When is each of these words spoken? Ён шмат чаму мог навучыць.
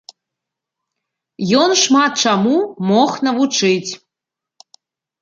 Ён 1.61 1.71
шмат 1.83 2.11
чаму 2.25 2.57
мог 2.91 3.09
навучыць. 3.31 3.91